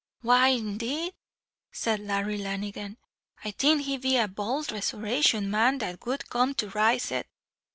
[0.23, 1.13] "Why indeed,"
[1.71, 2.97] said Larry Lanigan,
[3.45, 7.27] "I think he'd be a bowld resurrection man that would come to rise it."